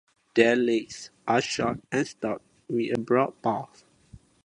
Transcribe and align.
Their 0.33 0.55
legs 0.55 1.11
are 1.27 1.41
short 1.41 1.81
and 1.91 2.07
stout, 2.07 2.41
with 2.67 3.05
broad 3.05 3.39
paws. 3.43 3.83